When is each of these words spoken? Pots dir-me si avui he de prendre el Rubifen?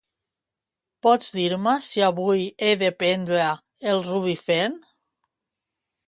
Pots 1.07 1.27
dir-me 1.33 1.73
si 1.87 2.03
avui 2.07 2.41
he 2.67 2.71
de 2.83 2.89
prendre 3.03 3.43
el 3.91 4.01
Rubifen? 4.09 4.79